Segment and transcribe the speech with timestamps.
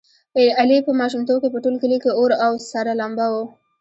[0.61, 3.35] علي په ماشومتوب کې په ټول کلي کې اور او سره لمبه و.